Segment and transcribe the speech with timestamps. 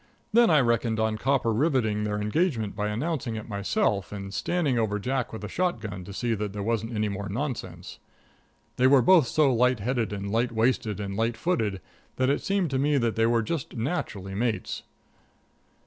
[0.33, 4.97] Then I reckoned on copper riveting their engagement by announcing it myself and standing over
[4.97, 7.99] Jack with a shotgun to see that there wasn't any more nonsense.
[8.77, 11.81] They were both so light headed and light waisted and light footed
[12.15, 14.81] that it seemed to me that they were just naturally mates.